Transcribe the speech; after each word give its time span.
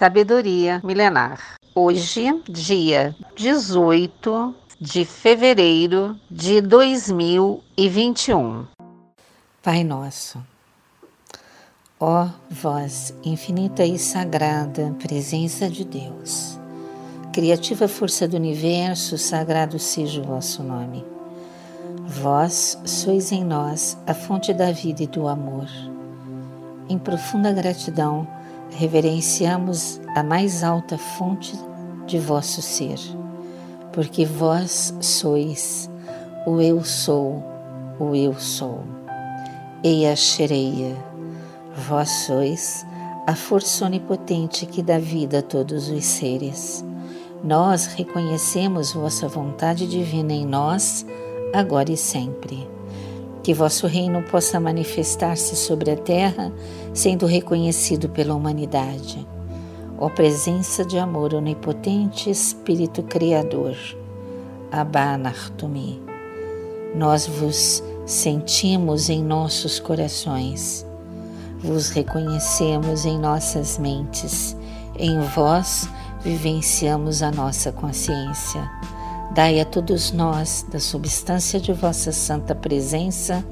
Sabedoria 0.00 0.80
Milenar. 0.82 1.56
Hoje, 1.74 2.32
dia 2.48 3.14
18 3.36 4.54
de 4.80 5.04
fevereiro 5.04 6.18
de 6.30 6.62
2021. 6.62 8.64
Pai 9.62 9.84
Nosso, 9.84 10.42
ó 12.00 12.30
vós, 12.48 13.14
infinita 13.22 13.84
e 13.84 13.98
sagrada 13.98 14.96
presença 14.98 15.68
de 15.68 15.84
Deus, 15.84 16.58
criativa 17.30 17.86
força 17.86 18.26
do 18.26 18.38
universo, 18.38 19.18
sagrado 19.18 19.78
seja 19.78 20.22
o 20.22 20.24
vosso 20.24 20.62
nome. 20.62 21.04
Vós 22.06 22.78
sois 22.86 23.32
em 23.32 23.44
nós 23.44 23.98
a 24.06 24.14
fonte 24.14 24.54
da 24.54 24.72
vida 24.72 25.02
e 25.02 25.06
do 25.06 25.28
amor. 25.28 25.68
Em 26.88 26.98
profunda 26.98 27.52
gratidão, 27.52 28.26
reverenciamos 28.80 30.00
a 30.16 30.22
mais 30.22 30.64
alta 30.64 30.96
fonte 30.96 31.52
de 32.06 32.18
vosso 32.18 32.62
ser, 32.62 32.98
porque 33.92 34.24
vós 34.24 34.94
sois 35.02 35.90
o 36.46 36.62
Eu 36.62 36.82
sou, 36.82 37.44
o 37.98 38.16
Eu 38.16 38.32
sou. 38.40 38.82
Eia 39.84 40.16
Xereia, 40.16 40.96
vós 41.86 42.08
sois 42.08 42.86
a 43.26 43.36
força 43.36 43.84
onipotente 43.84 44.64
que 44.64 44.82
dá 44.82 44.98
vida 44.98 45.40
a 45.40 45.42
todos 45.42 45.90
os 45.90 46.02
seres. 46.02 46.82
Nós 47.44 47.84
reconhecemos 47.84 48.94
vossa 48.94 49.28
vontade 49.28 49.86
divina 49.86 50.32
em 50.32 50.46
nós, 50.46 51.04
agora 51.52 51.92
e 51.92 51.98
sempre. 51.98 52.66
Que 53.42 53.54
vosso 53.54 53.86
reino 53.86 54.22
possa 54.22 54.60
manifestar-se 54.60 55.56
sobre 55.56 55.90
a 55.90 55.96
terra, 55.96 56.52
sendo 56.92 57.26
reconhecido 57.26 58.08
pela 58.08 58.34
humanidade. 58.34 59.26
Ó 59.98 60.08
presença 60.08 60.84
de 60.84 60.98
amor 60.98 61.34
onipotente, 61.34 62.30
Espírito 62.30 63.02
Criador, 63.02 63.76
Abba 64.72 65.18
Nartumi, 65.18 66.00
nós 66.94 67.26
vos 67.26 67.82
sentimos 68.06 69.08
em 69.08 69.22
nossos 69.22 69.78
corações, 69.78 70.86
vos 71.58 71.90
reconhecemos 71.90 73.04
em 73.04 73.18
nossas 73.18 73.78
mentes, 73.78 74.56
em 74.98 75.20
vós 75.20 75.88
vivenciamos 76.22 77.22
a 77.22 77.30
nossa 77.30 77.70
consciência. 77.70 78.68
Dai 79.34 79.60
a 79.60 79.64
todos 79.64 80.12
nós 80.12 80.66
da 80.70 80.80
substância 80.80 81.60
de 81.60 81.72
vossa 81.72 82.12
santa 82.12 82.54
presença, 82.54 83.44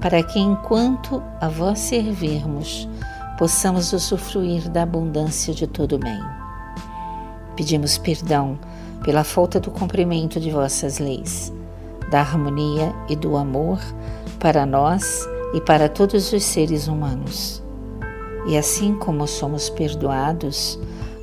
para 0.00 0.22
que 0.22 0.38
enquanto 0.38 1.22
a 1.40 1.48
vós 1.48 1.78
servirmos, 1.78 2.88
possamos 3.38 3.92
usufruir 3.92 4.68
da 4.68 4.82
abundância 4.82 5.54
de 5.54 5.66
todo 5.66 5.98
bem. 5.98 6.20
Pedimos 7.56 7.96
perdão 7.98 8.58
pela 9.02 9.24
falta 9.24 9.58
do 9.58 9.70
cumprimento 9.70 10.38
de 10.38 10.50
vossas 10.50 10.98
leis 10.98 11.52
da 12.10 12.20
harmonia 12.20 12.94
e 13.08 13.16
do 13.16 13.36
amor 13.36 13.80
para 14.38 14.64
nós 14.64 15.28
e 15.52 15.60
para 15.60 15.88
todos 15.88 16.32
os 16.32 16.44
seres 16.44 16.86
humanos. 16.86 17.62
E 18.46 18.56
assim 18.56 18.94
como 18.94 19.26
somos 19.26 19.70
perdoados, 19.70 20.78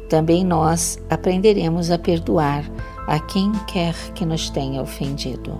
também 0.09 0.43
nós 0.43 0.99
aprenderemos 1.09 1.91
a 1.91 1.97
perdoar 1.97 2.69
a 3.11 3.19
quem 3.19 3.51
quer 3.67 3.93
que 4.13 4.25
nos 4.25 4.49
tenha 4.49 4.81
ofendido, 4.81 5.59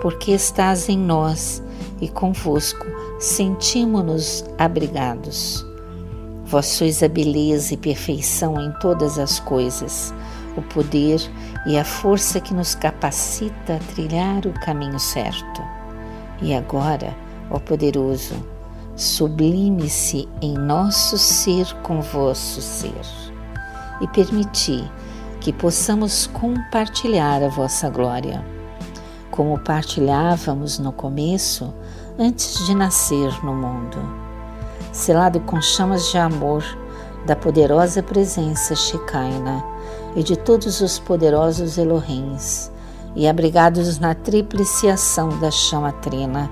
porque 0.00 0.32
estás 0.32 0.88
em 0.88 0.96
nós 0.96 1.62
e 2.00 2.08
convosco 2.08 2.86
sentimos-nos 3.20 4.42
abrigados. 4.56 5.66
Vós 6.46 6.64
sois 6.64 7.02
a 7.02 7.08
beleza 7.08 7.74
e 7.74 7.76
perfeição 7.76 8.58
em 8.58 8.72
todas 8.80 9.18
as 9.18 9.38
coisas, 9.38 10.14
o 10.56 10.62
poder 10.62 11.20
e 11.66 11.76
a 11.76 11.84
força 11.84 12.40
que 12.40 12.54
nos 12.54 12.74
capacita 12.74 13.74
a 13.74 13.92
trilhar 13.92 14.46
o 14.46 14.60
caminho 14.64 14.98
certo. 14.98 15.60
E 16.40 16.54
agora, 16.54 17.14
ó 17.50 17.58
poderoso, 17.58 18.34
sublime-se 18.96 20.26
em 20.40 20.54
nosso 20.54 21.18
ser 21.18 21.70
com 21.82 22.00
vosso 22.00 22.62
ser 22.62 23.04
e 24.00 24.08
permiti 24.08 24.82
que 25.48 25.52
possamos 25.54 26.26
compartilhar 26.26 27.42
a 27.42 27.48
vossa 27.48 27.88
glória, 27.88 28.44
como 29.30 29.58
partilhávamos 29.58 30.78
no 30.78 30.92
começo, 30.92 31.72
antes 32.18 32.66
de 32.66 32.74
nascer 32.74 33.32
no 33.42 33.54
mundo, 33.54 33.96
selado 34.92 35.40
com 35.40 35.58
chamas 35.58 36.10
de 36.10 36.18
amor 36.18 36.62
da 37.24 37.34
poderosa 37.34 38.02
presença 38.02 38.74
Shekinah 38.74 39.64
e 40.14 40.22
de 40.22 40.36
todos 40.36 40.82
os 40.82 40.98
poderosos 40.98 41.78
Elohims, 41.78 42.70
e 43.16 43.26
abrigados 43.26 43.98
na 43.98 44.14
tríplice 44.14 44.90
ação 44.90 45.30
da 45.40 45.50
chama 45.50 45.92
trina, 45.92 46.50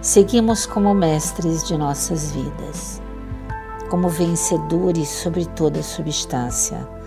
seguimos 0.00 0.66
como 0.66 0.92
mestres 0.92 1.62
de 1.62 1.78
nossas 1.78 2.32
vidas, 2.32 3.00
como 3.88 4.08
vencedores 4.08 5.08
sobre 5.10 5.46
toda 5.46 5.80
substância, 5.80 7.01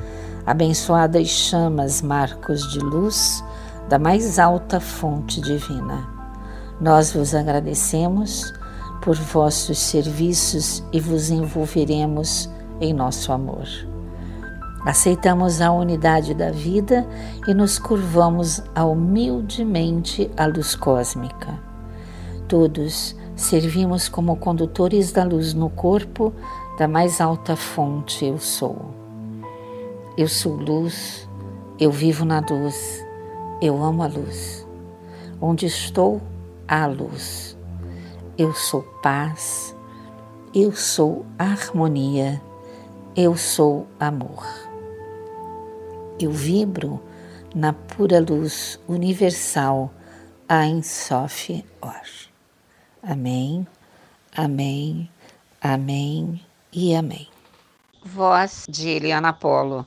abençoadas 0.45 1.27
chamas, 1.27 2.01
marcos 2.01 2.71
de 2.71 2.79
luz 2.79 3.43
da 3.89 3.97
mais 3.99 4.39
alta 4.39 4.79
fonte 4.79 5.41
divina. 5.41 6.07
Nós 6.79 7.13
vos 7.13 7.33
agradecemos 7.33 8.53
por 9.01 9.15
vossos 9.15 9.77
serviços 9.77 10.83
e 10.91 10.99
vos 10.99 11.29
envolveremos 11.29 12.49
em 12.81 12.93
nosso 12.93 13.31
amor. 13.31 13.67
Aceitamos 14.85 15.61
a 15.61 15.71
unidade 15.71 16.33
da 16.35 16.51
vida 16.51 17.07
e 17.47 17.53
nos 17.53 17.79
curvamos 17.79 18.61
humildemente 18.75 20.29
à 20.37 20.45
luz 20.45 20.75
cósmica. 20.75 21.59
Todos 22.47 23.15
servimos 23.35 24.07
como 24.07 24.35
condutores 24.37 25.11
da 25.11 25.23
luz 25.23 25.53
no 25.53 25.69
corpo 25.69 26.31
da 26.77 26.87
mais 26.87 27.19
alta 27.19 27.55
fonte 27.55 28.25
eu 28.25 28.37
sou. 28.37 29.04
Eu 30.17 30.29
sou 30.29 30.53
luz, 30.53 31.27
eu 31.77 31.91
vivo 31.91 32.23
na 32.23 32.39
luz, 32.39 33.05
eu 33.61 33.83
amo 33.83 34.01
a 34.01 34.07
luz. 34.07 34.65
Onde 35.41 35.65
estou, 35.65 36.21
há 36.65 36.85
luz. 36.85 37.57
Eu 38.37 38.53
sou 38.53 38.81
paz, 39.03 39.75
eu 40.53 40.71
sou 40.71 41.25
harmonia, 41.37 42.41
eu 43.13 43.35
sou 43.35 43.87
amor. 43.99 44.45
Eu 46.17 46.31
vibro 46.31 47.01
na 47.53 47.73
pura 47.73 48.21
luz 48.21 48.79
universal 48.87 49.91
Ein 50.47 50.81
Sof 50.81 51.61
Or. 51.81 51.91
Amém, 53.03 53.67
amém, 54.33 55.09
amém 55.61 56.41
e 56.71 56.95
amém. 56.95 57.27
Voz 58.05 58.65
de 58.69 58.87
Eliana 58.87 59.33
Polo. 59.33 59.85